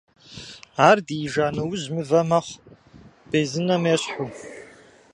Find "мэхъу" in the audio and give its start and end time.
2.29-2.61